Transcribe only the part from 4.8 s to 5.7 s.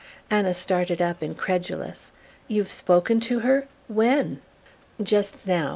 "Just now.